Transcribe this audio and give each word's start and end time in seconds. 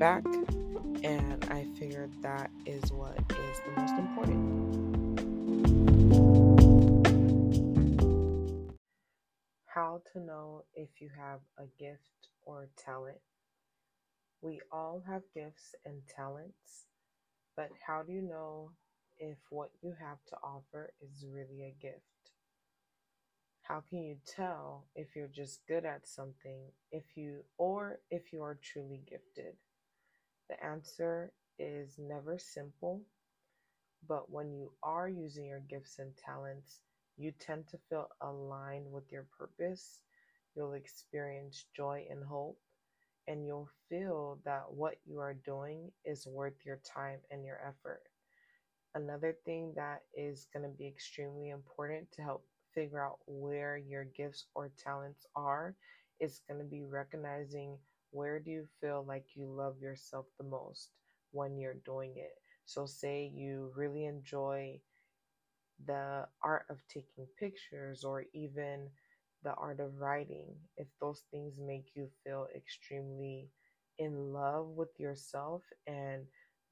back. 0.00 0.24
And 1.04 1.46
I 1.50 1.66
figured 1.78 2.10
that 2.22 2.50
is 2.64 2.90
what 2.90 3.18
is 3.18 3.60
the 3.66 3.70
most 3.76 3.98
important. 3.98 4.40
How 9.66 10.00
to 10.14 10.20
know 10.20 10.64
if 10.74 10.88
you 11.00 11.10
have 11.14 11.40
a 11.58 11.66
gift 11.78 12.30
or 12.40 12.70
talent. 12.82 13.20
We 14.40 14.62
all 14.72 15.02
have 15.06 15.20
gifts 15.34 15.74
and 15.84 16.00
talents, 16.08 16.86
but 17.54 17.68
how 17.86 18.02
do 18.02 18.10
you 18.14 18.22
know 18.22 18.70
if 19.18 19.36
what 19.50 19.68
you 19.82 19.94
have 20.00 20.24
to 20.28 20.36
offer 20.42 20.94
is 21.02 21.26
really 21.30 21.62
a 21.62 21.76
gift? 21.78 22.00
How 23.60 23.82
can 23.86 24.02
you 24.02 24.16
tell 24.24 24.86
if 24.94 25.14
you're 25.14 25.28
just 25.28 25.60
good 25.68 25.84
at 25.84 26.06
something 26.06 26.72
if 26.90 27.04
you 27.16 27.44
or 27.58 28.00
if 28.10 28.32
you 28.32 28.42
are 28.42 28.58
truly 28.62 29.02
gifted? 29.06 29.56
The 30.50 30.64
answer 30.66 31.32
is 31.60 31.96
never 31.96 32.36
simple, 32.36 33.02
but 34.08 34.28
when 34.32 34.52
you 34.52 34.72
are 34.82 35.08
using 35.08 35.46
your 35.46 35.60
gifts 35.60 36.00
and 36.00 36.16
talents, 36.16 36.80
you 37.16 37.30
tend 37.38 37.68
to 37.68 37.78
feel 37.88 38.08
aligned 38.20 38.90
with 38.90 39.12
your 39.12 39.28
purpose. 39.38 40.00
You'll 40.56 40.72
experience 40.72 41.66
joy 41.76 42.08
and 42.10 42.24
hope, 42.24 42.58
and 43.28 43.46
you'll 43.46 43.70
feel 43.88 44.40
that 44.44 44.72
what 44.72 44.96
you 45.06 45.20
are 45.20 45.34
doing 45.34 45.92
is 46.04 46.26
worth 46.26 46.66
your 46.66 46.80
time 46.84 47.20
and 47.30 47.44
your 47.44 47.60
effort. 47.64 48.02
Another 48.96 49.36
thing 49.44 49.72
that 49.76 50.02
is 50.14 50.48
going 50.52 50.64
to 50.64 50.76
be 50.76 50.88
extremely 50.88 51.50
important 51.50 52.10
to 52.10 52.22
help 52.22 52.44
figure 52.74 53.04
out 53.06 53.20
where 53.28 53.76
your 53.76 54.04
gifts 54.04 54.46
or 54.56 54.72
talents 54.76 55.26
are 55.36 55.76
is 56.18 56.40
going 56.48 56.58
to 56.58 56.66
be 56.66 56.82
recognizing 56.82 57.78
where 58.10 58.38
do 58.40 58.50
you 58.50 58.66
feel 58.80 59.04
like 59.06 59.26
you 59.34 59.46
love 59.46 59.80
yourself 59.80 60.26
the 60.38 60.44
most 60.44 60.90
when 61.32 61.58
you're 61.58 61.74
doing 61.84 62.16
it. 62.16 62.34
So, 62.66 62.86
say 62.86 63.30
you 63.34 63.72
really 63.76 64.04
enjoy 64.04 64.80
the 65.86 66.26
art 66.42 66.66
of 66.70 66.78
taking 66.88 67.26
pictures 67.38 68.04
or 68.04 68.24
even 68.32 68.88
the 69.42 69.54
art 69.54 69.80
of 69.80 69.98
writing, 70.00 70.54
if 70.76 70.86
those 71.00 71.24
things 71.30 71.58
make 71.58 71.94
you 71.94 72.08
feel 72.24 72.46
extremely 72.54 73.48
in 73.98 74.32
love 74.32 74.68
with 74.68 74.98
yourself 74.98 75.62
and 75.86 76.26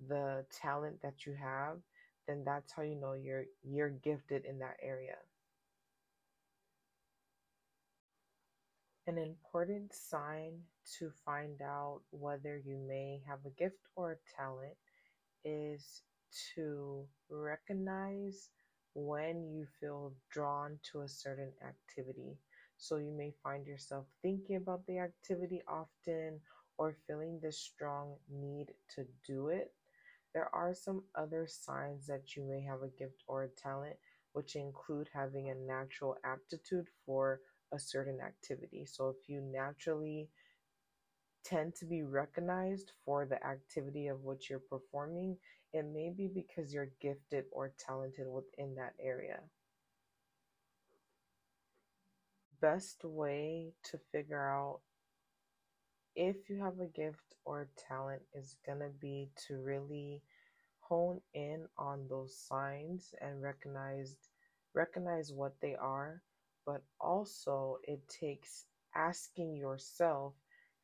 the 0.09 0.44
talent 0.50 1.00
that 1.03 1.27
you 1.27 1.34
have, 1.34 1.78
then 2.27 2.42
that's 2.44 2.72
how 2.72 2.83
you 2.83 2.94
know 2.94 3.14
you're 3.14 3.44
you're 3.62 3.91
gifted 3.91 4.44
in 4.44 4.59
that 4.59 4.77
area. 4.83 5.16
An 9.08 9.18
important 9.18 9.92
sign 9.92 10.62
to 10.98 11.10
find 11.24 11.60
out 11.62 12.02
whether 12.12 12.58
you 12.58 12.78
may 12.78 13.20
have 13.26 13.44
a 13.44 13.50
gift 13.50 13.80
or 13.96 14.12
a 14.12 14.36
talent 14.36 14.76
is 15.44 16.02
to 16.54 17.08
recognize 17.28 18.50
when 18.94 19.50
you 19.50 19.66
feel 19.80 20.12
drawn 20.30 20.78
to 20.92 21.00
a 21.00 21.08
certain 21.08 21.52
activity. 21.66 22.38
So 22.76 22.98
you 22.98 23.10
may 23.10 23.32
find 23.42 23.66
yourself 23.66 24.06
thinking 24.22 24.56
about 24.56 24.86
the 24.86 24.98
activity 24.98 25.62
often 25.66 26.40
or 26.78 26.94
feeling 27.06 27.40
this 27.40 27.58
strong 27.58 28.16
need 28.30 28.74
to 28.94 29.06
do 29.26 29.48
it. 29.48 29.72
There 30.34 30.54
are 30.54 30.74
some 30.74 31.04
other 31.14 31.46
signs 31.46 32.06
that 32.06 32.36
you 32.36 32.42
may 32.44 32.60
have 32.62 32.82
a 32.82 32.88
gift 32.88 33.24
or 33.26 33.42
a 33.44 33.48
talent, 33.48 33.96
which 34.32 34.56
include 34.56 35.08
having 35.12 35.50
a 35.50 35.54
natural 35.54 36.16
aptitude 36.24 36.88
for 37.04 37.40
a 37.72 37.78
certain 37.78 38.20
activity. 38.20 38.84
So 38.86 39.08
if 39.08 39.28
you 39.28 39.41
naturally 39.41 40.28
tend 41.44 41.75
to 41.76 41.87
be 41.87 42.03
recognized 42.03 42.92
for 43.04 43.25
the 43.26 43.44
activity 43.47 44.09
of 44.09 44.22
which 44.22 44.50
you're 44.50 44.59
performing, 44.59 45.37
it 45.72 45.84
may 45.84 46.10
be 46.10 46.28
because 46.28 46.72
you're 46.72 46.91
gifted 47.00 47.44
or 47.53 47.72
talented 47.78 48.26
within 48.26 48.75
that 48.76 48.94
area. 49.00 49.41
Best 52.60 53.04
way 53.04 53.72
to 53.84 53.98
figure 54.12 54.48
out 54.48 54.81
if 56.16 56.48
you 56.48 56.60
have 56.60 56.81
a 56.81 56.87
gift 56.87 57.34
or 57.44 57.69
talent 57.88 58.22
is 58.34 58.56
going 58.66 58.81
to 58.81 58.91
be 59.00 59.28
to 59.47 59.59
really 59.59 60.21
hone 60.81 61.21
in 61.34 61.66
on 61.76 62.06
those 62.09 62.37
signs 62.37 63.15
and 63.21 63.42
recognize 63.42 64.16
recognize 64.75 65.32
what 65.32 65.54
they 65.60 65.75
are 65.76 66.22
but 66.68 66.82
also 67.00 67.78
it 67.84 68.00
takes 68.10 68.66
asking 68.96 69.56
yourself 69.56 70.34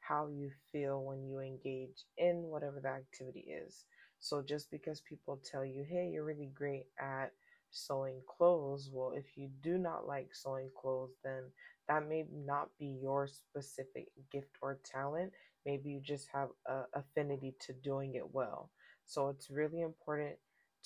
how 0.00 0.28
you 0.28 0.50
feel 0.72 1.04
when 1.04 1.26
you 1.28 1.40
engage 1.40 2.04
in 2.18 2.44
whatever 2.44 2.80
the 2.80 2.88
activity 2.88 3.46
is. 3.50 3.84
So 4.20 4.42
just 4.42 4.70
because 4.70 5.02
people 5.02 5.40
tell 5.44 5.64
you, 5.64 5.84
hey, 5.88 6.10
you're 6.12 6.24
really 6.24 6.50
great 6.54 6.86
at 7.00 7.32
sewing 7.70 8.22
clothes, 8.28 8.90
well, 8.92 9.12
if 9.14 9.36
you 9.36 9.50
do 9.62 9.78
not 9.78 10.06
like 10.06 10.30
sewing 10.34 10.70
clothes, 10.80 11.12
then 11.24 11.44
that 11.88 12.08
may 12.08 12.24
not 12.32 12.70
be 12.78 12.98
your 13.02 13.26
specific 13.28 14.08
gift 14.32 14.56
or 14.62 14.78
talent. 14.84 15.32
Maybe 15.66 15.90
you 15.90 16.00
just 16.00 16.28
have 16.32 16.50
a 16.66 16.82
affinity 16.94 17.54
to 17.66 17.74
doing 17.74 18.14
it 18.14 18.32
well. 18.32 18.70
So 19.06 19.28
it's 19.28 19.50
really 19.50 19.82
important 19.82 20.36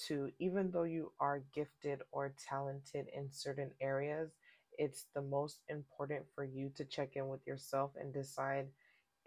to, 0.08 0.30
even 0.38 0.70
though 0.70 0.84
you 0.84 1.12
are 1.20 1.42
gifted 1.54 2.00
or 2.12 2.34
talented 2.48 3.06
in 3.14 3.30
certain 3.30 3.72
areas, 3.80 4.30
it's 4.78 5.06
the 5.14 5.22
most 5.22 5.60
important 5.68 6.24
for 6.34 6.44
you 6.44 6.70
to 6.76 6.84
check 6.84 7.16
in 7.16 7.28
with 7.28 7.46
yourself 7.46 7.92
and 8.00 8.14
decide 8.14 8.68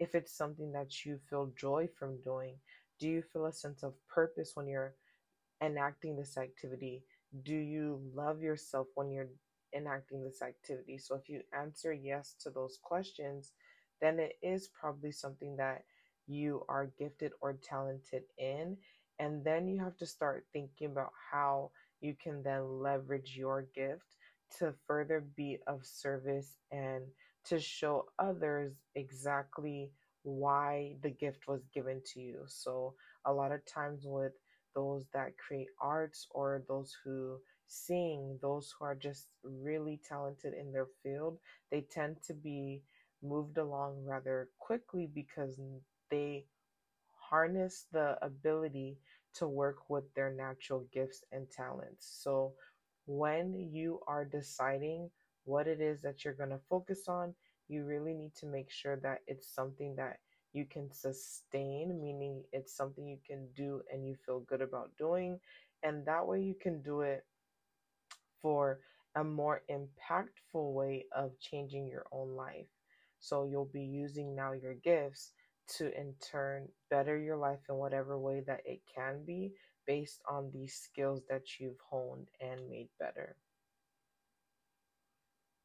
if 0.00 0.14
it's 0.14 0.36
something 0.36 0.72
that 0.72 1.04
you 1.04 1.18
feel 1.28 1.52
joy 1.56 1.88
from 1.98 2.20
doing. 2.22 2.56
Do 2.98 3.08
you 3.08 3.22
feel 3.22 3.46
a 3.46 3.52
sense 3.52 3.82
of 3.82 3.94
purpose 4.08 4.52
when 4.54 4.66
you're 4.66 4.94
enacting 5.62 6.16
this 6.16 6.36
activity? 6.38 7.04
Do 7.44 7.54
you 7.54 8.00
love 8.14 8.42
yourself 8.42 8.88
when 8.94 9.10
you're 9.10 9.30
enacting 9.76 10.24
this 10.24 10.42
activity? 10.42 10.98
So, 10.98 11.16
if 11.16 11.28
you 11.28 11.42
answer 11.58 11.92
yes 11.92 12.34
to 12.42 12.50
those 12.50 12.78
questions, 12.82 13.52
then 14.00 14.18
it 14.18 14.34
is 14.42 14.68
probably 14.68 15.12
something 15.12 15.56
that 15.56 15.84
you 16.26 16.64
are 16.68 16.92
gifted 16.98 17.32
or 17.40 17.54
talented 17.62 18.22
in. 18.38 18.76
And 19.18 19.44
then 19.44 19.68
you 19.68 19.78
have 19.80 19.96
to 19.98 20.06
start 20.06 20.46
thinking 20.52 20.88
about 20.88 21.12
how 21.30 21.70
you 22.00 22.14
can 22.20 22.42
then 22.42 22.80
leverage 22.80 23.36
your 23.36 23.66
gift 23.74 24.16
to 24.58 24.74
further 24.86 25.20
be 25.36 25.58
of 25.66 25.84
service 25.84 26.56
and 26.70 27.04
to 27.44 27.58
show 27.58 28.06
others 28.18 28.72
exactly 28.94 29.90
why 30.22 30.96
the 31.02 31.10
gift 31.10 31.48
was 31.48 31.66
given 31.74 32.00
to 32.14 32.20
you. 32.20 32.42
So, 32.46 32.94
a 33.24 33.32
lot 33.32 33.52
of 33.52 33.64
times 33.66 34.02
with 34.04 34.32
those 34.74 35.06
that 35.12 35.36
create 35.38 35.68
arts 35.80 36.26
or 36.30 36.62
those 36.68 36.96
who 37.04 37.38
sing, 37.66 38.38
those 38.40 38.72
who 38.78 38.84
are 38.84 38.94
just 38.94 39.28
really 39.42 40.00
talented 40.08 40.54
in 40.54 40.72
their 40.72 40.88
field, 41.02 41.38
they 41.70 41.82
tend 41.82 42.16
to 42.26 42.34
be 42.34 42.82
moved 43.22 43.58
along 43.58 44.04
rather 44.04 44.48
quickly 44.58 45.06
because 45.12 45.58
they 46.10 46.46
harness 47.30 47.86
the 47.92 48.16
ability 48.24 48.98
to 49.34 49.46
work 49.48 49.88
with 49.88 50.04
their 50.14 50.30
natural 50.32 50.86
gifts 50.92 51.24
and 51.32 51.50
talents. 51.50 52.06
So, 52.22 52.54
when 53.06 53.68
you 53.72 54.00
are 54.06 54.24
deciding 54.24 55.10
what 55.44 55.66
it 55.66 55.80
is 55.80 56.00
that 56.02 56.24
you're 56.24 56.34
going 56.34 56.50
to 56.50 56.60
focus 56.68 57.08
on, 57.08 57.34
you 57.68 57.84
really 57.84 58.14
need 58.14 58.34
to 58.36 58.46
make 58.46 58.70
sure 58.70 58.96
that 58.96 59.18
it's 59.26 59.48
something 59.48 59.96
that 59.96 60.18
you 60.52 60.66
can 60.66 60.92
sustain, 60.92 62.00
meaning 62.00 62.42
it's 62.52 62.76
something 62.76 63.06
you 63.06 63.18
can 63.26 63.46
do 63.56 63.82
and 63.92 64.06
you 64.06 64.16
feel 64.26 64.40
good 64.40 64.60
about 64.60 64.90
doing. 64.98 65.40
And 65.82 66.04
that 66.06 66.26
way 66.26 66.42
you 66.42 66.54
can 66.54 66.82
do 66.82 67.00
it 67.00 67.24
for 68.40 68.80
a 69.16 69.24
more 69.24 69.62
impactful 69.70 70.72
way 70.72 71.06
of 71.14 71.38
changing 71.38 71.88
your 71.88 72.06
own 72.12 72.36
life. 72.36 72.66
So 73.18 73.44
you'll 73.44 73.70
be 73.72 73.82
using 73.82 74.34
now 74.34 74.52
your 74.52 74.74
gifts 74.74 75.32
to 75.76 75.86
in 75.98 76.14
turn 76.20 76.68
better 76.90 77.16
your 77.18 77.36
life 77.36 77.60
in 77.68 77.76
whatever 77.76 78.18
way 78.18 78.42
that 78.46 78.60
it 78.64 78.80
can 78.94 79.24
be 79.24 79.52
based 79.86 80.20
on 80.28 80.50
these 80.52 80.74
skills 80.74 81.22
that 81.28 81.58
you've 81.58 81.80
honed 81.90 82.28
and 82.40 82.68
made 82.68 82.88
better. 82.98 83.36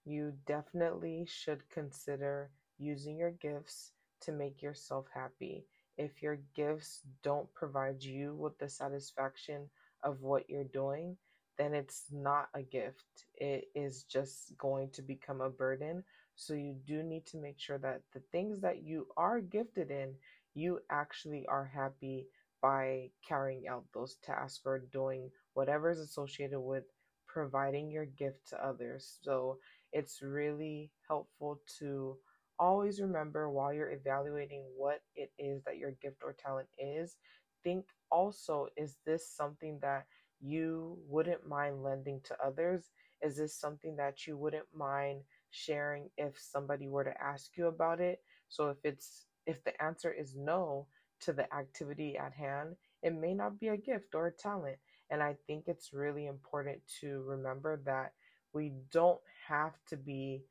You 0.05 0.33
definitely 0.45 1.25
should 1.27 1.69
consider 1.69 2.51
using 2.77 3.17
your 3.17 3.31
gifts 3.31 3.91
to 4.21 4.31
make 4.31 4.61
yourself 4.61 5.05
happy. 5.13 5.65
If 5.97 6.21
your 6.21 6.39
gifts 6.55 7.01
don't 7.23 7.53
provide 7.53 8.03
you 8.03 8.35
with 8.35 8.57
the 8.57 8.69
satisfaction 8.69 9.69
of 10.03 10.21
what 10.21 10.49
you're 10.49 10.63
doing, 10.63 11.17
then 11.57 11.73
it's 11.73 12.05
not 12.11 12.49
a 12.53 12.61
gift. 12.61 13.25
It 13.35 13.65
is 13.75 14.03
just 14.03 14.57
going 14.57 14.91
to 14.91 15.01
become 15.01 15.41
a 15.41 15.49
burden. 15.49 16.03
So 16.35 16.53
you 16.53 16.75
do 16.85 17.03
need 17.03 17.25
to 17.27 17.37
make 17.37 17.59
sure 17.59 17.79
that 17.79 18.01
the 18.13 18.21
things 18.31 18.61
that 18.61 18.83
you 18.83 19.07
are 19.17 19.41
gifted 19.41 19.89
in, 19.91 20.13
you 20.53 20.79
actually 20.89 21.45
are 21.47 21.65
happy 21.65 22.27
by 22.61 23.09
carrying 23.27 23.67
out 23.67 23.85
those 23.93 24.17
tasks 24.23 24.61
or 24.65 24.79
doing 24.91 25.29
whatever 25.53 25.89
is 25.89 25.99
associated 25.99 26.59
with 26.59 26.83
providing 27.27 27.91
your 27.91 28.05
gift 28.05 28.47
to 28.49 28.65
others. 28.65 29.19
So 29.21 29.59
it's 29.93 30.21
really 30.21 30.91
helpful 31.07 31.61
to 31.79 32.17
always 32.59 32.99
remember 32.99 33.49
while 33.49 33.73
you're 33.73 33.91
evaluating 33.91 34.63
what 34.75 35.01
it 35.15 35.31
is 35.37 35.63
that 35.63 35.77
your 35.77 35.91
gift 36.01 36.17
or 36.23 36.33
talent 36.33 36.67
is, 36.79 37.17
think 37.63 37.85
also 38.11 38.67
is 38.77 38.97
this 39.05 39.29
something 39.29 39.79
that 39.81 40.05
you 40.39 40.97
wouldn't 41.07 41.47
mind 41.47 41.83
lending 41.83 42.21
to 42.25 42.35
others? 42.43 42.91
Is 43.21 43.37
this 43.37 43.59
something 43.59 43.95
that 43.97 44.25
you 44.27 44.37
wouldn't 44.37 44.67
mind 44.75 45.21
sharing 45.51 46.09
if 46.17 46.39
somebody 46.39 46.87
were 46.87 47.03
to 47.03 47.21
ask 47.21 47.51
you 47.57 47.67
about 47.67 47.99
it? 47.99 48.21
So 48.49 48.69
if 48.69 48.77
it's 48.83 49.25
if 49.45 49.63
the 49.63 49.81
answer 49.81 50.11
is 50.11 50.35
no 50.35 50.87
to 51.21 51.33
the 51.33 51.53
activity 51.53 52.17
at 52.17 52.33
hand, 52.33 52.75
it 53.03 53.13
may 53.13 53.33
not 53.33 53.59
be 53.59 53.69
a 53.69 53.77
gift 53.77 54.15
or 54.15 54.27
a 54.27 54.31
talent. 54.31 54.77
And 55.09 55.23
I 55.23 55.35
think 55.47 55.65
it's 55.67 55.93
really 55.93 56.27
important 56.27 56.79
to 57.01 57.23
remember 57.25 57.81
that 57.85 58.13
we 58.53 58.73
don't 58.91 59.21
have 59.47 59.73
to 59.89 59.97
be 59.97 60.43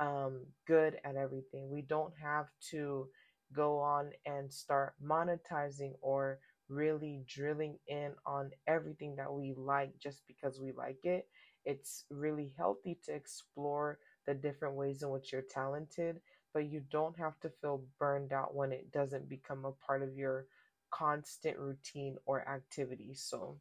um, 0.00 0.42
good 0.66 0.96
at 1.04 1.16
everything. 1.16 1.70
We 1.70 1.82
don't 1.82 2.12
have 2.22 2.46
to 2.70 3.08
go 3.52 3.78
on 3.78 4.10
and 4.26 4.52
start 4.52 4.94
monetizing 5.04 5.92
or 6.00 6.38
really 6.68 7.22
drilling 7.26 7.78
in 7.86 8.12
on 8.26 8.50
everything 8.66 9.16
that 9.16 9.32
we 9.32 9.54
like 9.56 9.92
just 10.02 10.22
because 10.26 10.60
we 10.60 10.72
like 10.72 11.04
it. 11.04 11.28
It's 11.64 12.04
really 12.10 12.52
healthy 12.56 12.98
to 13.04 13.14
explore 13.14 13.98
the 14.26 14.34
different 14.34 14.74
ways 14.76 15.02
in 15.02 15.10
which 15.10 15.32
you're 15.32 15.42
talented, 15.42 16.20
but 16.54 16.66
you 16.70 16.82
don't 16.90 17.18
have 17.18 17.38
to 17.40 17.50
feel 17.50 17.84
burned 17.98 18.32
out 18.32 18.54
when 18.56 18.72
it 18.72 18.92
doesn't 18.92 19.28
become 19.28 19.66
a 19.66 19.72
part 19.72 20.02
of 20.02 20.16
your 20.16 20.46
constant 20.92 21.58
routine 21.58 22.16
or 22.26 22.48
activity. 22.48 23.14
So, 23.14 23.58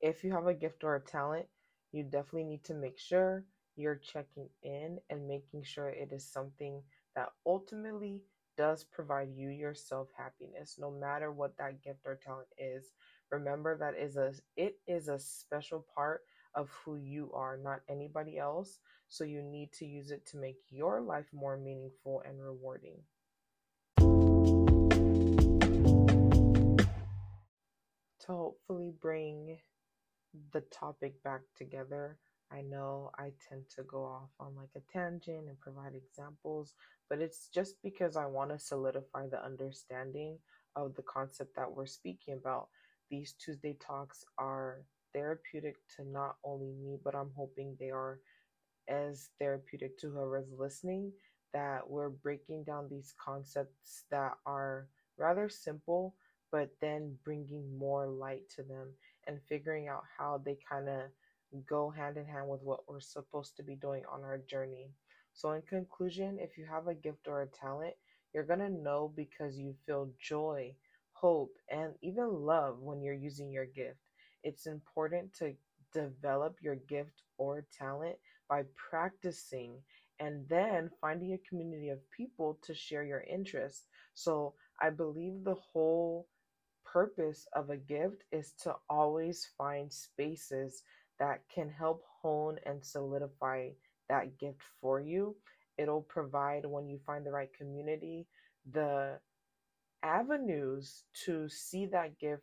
if 0.00 0.24
you 0.24 0.32
have 0.32 0.46
a 0.46 0.54
gift 0.54 0.84
or 0.84 0.96
a 0.96 1.00
talent, 1.00 1.46
you 1.92 2.02
definitely 2.02 2.44
need 2.44 2.64
to 2.64 2.74
make 2.74 2.98
sure 2.98 3.44
you're 3.76 3.96
checking 3.96 4.48
in 4.62 4.98
and 5.10 5.26
making 5.28 5.62
sure 5.62 5.88
it 5.88 6.12
is 6.12 6.26
something 6.30 6.82
that 7.16 7.30
ultimately 7.46 8.20
does 8.56 8.84
provide 8.84 9.30
you 9.34 9.48
yourself 9.48 10.08
happiness 10.14 10.76
no 10.78 10.90
matter 10.90 11.32
what 11.32 11.56
that 11.56 11.82
gift 11.82 12.00
or 12.04 12.20
talent 12.22 12.48
is 12.58 12.92
remember 13.30 13.78
that 13.78 13.94
is 13.96 14.18
a 14.18 14.34
it 14.56 14.76
is 14.86 15.08
a 15.08 15.18
special 15.18 15.86
part 15.94 16.20
of 16.54 16.70
who 16.84 16.96
you 16.96 17.30
are 17.34 17.56
not 17.56 17.80
anybody 17.88 18.38
else 18.38 18.78
so 19.08 19.24
you 19.24 19.42
need 19.42 19.72
to 19.72 19.84
use 19.84 20.10
it 20.10 20.26
to 20.26 20.36
make 20.36 20.58
your 20.70 21.00
life 21.00 21.26
more 21.32 21.56
meaningful 21.56 22.22
and 22.26 22.42
rewarding 22.42 22.98
to 28.20 28.26
hopefully 28.28 28.92
bring 29.00 29.58
the 30.52 30.60
topic 30.70 31.22
back 31.22 31.42
together 31.56 32.16
I 32.52 32.60
know 32.60 33.10
I 33.18 33.32
tend 33.48 33.64
to 33.76 33.82
go 33.84 34.04
off 34.04 34.28
on 34.38 34.54
like 34.54 34.68
a 34.76 34.92
tangent 34.92 35.48
and 35.48 35.58
provide 35.60 35.94
examples, 35.94 36.74
but 37.08 37.18
it's 37.18 37.48
just 37.48 37.76
because 37.82 38.14
I 38.14 38.26
want 38.26 38.50
to 38.50 38.58
solidify 38.58 39.28
the 39.28 39.42
understanding 39.42 40.38
of 40.76 40.94
the 40.94 41.02
concept 41.02 41.56
that 41.56 41.72
we're 41.72 41.86
speaking 41.86 42.34
about. 42.34 42.68
These 43.10 43.34
Tuesday 43.42 43.76
talks 43.80 44.24
are 44.36 44.82
therapeutic 45.14 45.76
to 45.96 46.04
not 46.04 46.36
only 46.44 46.72
me, 46.72 46.98
but 47.02 47.14
I'm 47.14 47.32
hoping 47.36 47.76
they 47.78 47.90
are 47.90 48.20
as 48.88 49.30
therapeutic 49.38 49.98
to 49.98 50.10
whoever's 50.10 50.50
listening. 50.58 51.12
That 51.52 51.88
we're 51.88 52.10
breaking 52.10 52.64
down 52.64 52.88
these 52.88 53.14
concepts 53.22 54.04
that 54.10 54.32
are 54.46 54.88
rather 55.18 55.48
simple, 55.48 56.14
but 56.50 56.70
then 56.80 57.16
bringing 57.24 57.78
more 57.78 58.06
light 58.06 58.48
to 58.56 58.62
them 58.62 58.94
and 59.26 59.40
figuring 59.48 59.88
out 59.88 60.04
how 60.18 60.38
they 60.44 60.58
kind 60.68 60.88
of 60.88 61.02
go 61.66 61.90
hand 61.90 62.16
in 62.16 62.26
hand 62.26 62.48
with 62.48 62.62
what 62.62 62.80
we're 62.88 63.00
supposed 63.00 63.56
to 63.56 63.62
be 63.62 63.74
doing 63.76 64.02
on 64.10 64.22
our 64.22 64.38
journey. 64.38 64.90
So, 65.34 65.52
in 65.52 65.62
conclusion, 65.62 66.38
if 66.40 66.58
you 66.58 66.66
have 66.66 66.88
a 66.88 66.94
gift 66.94 67.26
or 67.28 67.42
a 67.42 67.46
talent, 67.46 67.94
you're 68.32 68.44
going 68.44 68.60
to 68.60 68.68
know 68.70 69.12
because 69.16 69.56
you 69.58 69.74
feel 69.86 70.10
joy, 70.20 70.74
hope, 71.12 71.54
and 71.70 71.94
even 72.02 72.28
love 72.44 72.80
when 72.80 73.02
you're 73.02 73.14
using 73.14 73.50
your 73.50 73.66
gift. 73.66 74.01
It's 74.42 74.66
important 74.66 75.34
to 75.34 75.54
develop 75.92 76.56
your 76.60 76.76
gift 76.76 77.22
or 77.38 77.64
talent 77.76 78.16
by 78.48 78.64
practicing 78.76 79.76
and 80.20 80.46
then 80.48 80.90
finding 81.00 81.32
a 81.32 81.48
community 81.48 81.88
of 81.88 81.98
people 82.10 82.58
to 82.62 82.74
share 82.74 83.04
your 83.04 83.22
interests. 83.22 83.86
So, 84.14 84.54
I 84.80 84.90
believe 84.90 85.44
the 85.44 85.54
whole 85.72 86.26
purpose 86.84 87.46
of 87.54 87.70
a 87.70 87.76
gift 87.76 88.24
is 88.32 88.52
to 88.62 88.74
always 88.90 89.48
find 89.56 89.92
spaces 89.92 90.82
that 91.18 91.40
can 91.52 91.70
help 91.70 92.02
hone 92.20 92.58
and 92.66 92.84
solidify 92.84 93.70
that 94.08 94.38
gift 94.38 94.60
for 94.80 95.00
you. 95.00 95.36
It'll 95.78 96.02
provide, 96.02 96.66
when 96.66 96.88
you 96.88 96.98
find 97.06 97.24
the 97.24 97.30
right 97.32 97.52
community, 97.56 98.26
the 98.70 99.18
avenues 100.02 101.04
to 101.24 101.48
see 101.48 101.86
that 101.86 102.18
gift 102.18 102.42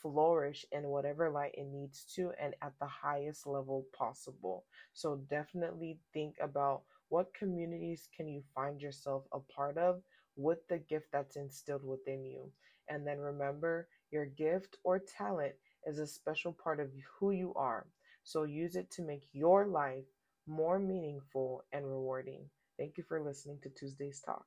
flourish 0.00 0.64
in 0.72 0.88
whatever 0.88 1.30
light 1.30 1.54
it 1.56 1.66
needs 1.66 2.04
to 2.14 2.32
and 2.40 2.54
at 2.62 2.72
the 2.80 2.86
highest 2.86 3.46
level 3.46 3.86
possible. 3.96 4.64
So 4.92 5.16
definitely 5.30 5.98
think 6.12 6.36
about 6.40 6.82
what 7.08 7.34
communities 7.34 8.08
can 8.16 8.28
you 8.28 8.42
find 8.54 8.80
yourself 8.80 9.24
a 9.32 9.40
part 9.40 9.76
of 9.78 10.02
with 10.36 10.66
the 10.68 10.78
gift 10.78 11.06
that's 11.12 11.36
instilled 11.36 11.84
within 11.84 12.24
you. 12.24 12.52
And 12.88 13.06
then 13.06 13.18
remember, 13.18 13.88
your 14.10 14.26
gift 14.26 14.76
or 14.84 14.98
talent 14.98 15.54
is 15.84 15.98
a 15.98 16.06
special 16.06 16.52
part 16.52 16.80
of 16.80 16.90
who 17.18 17.30
you 17.30 17.54
are. 17.54 17.86
So 18.24 18.42
use 18.44 18.76
it 18.76 18.90
to 18.92 19.02
make 19.02 19.24
your 19.32 19.66
life 19.66 20.04
more 20.46 20.78
meaningful 20.80 21.64
and 21.72 21.86
rewarding. 21.86 22.50
Thank 22.78 22.98
you 22.98 23.04
for 23.04 23.20
listening 23.22 23.60
to 23.62 23.70
Tuesday's 23.70 24.20
Talk. 24.20 24.46